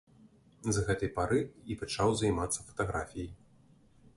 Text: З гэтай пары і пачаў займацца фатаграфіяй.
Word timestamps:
З 0.77 0.81
гэтай 0.87 1.11
пары 1.17 1.39
і 1.73 1.77
пачаў 1.81 2.15
займацца 2.23 2.59
фатаграфіяй. 2.71 3.31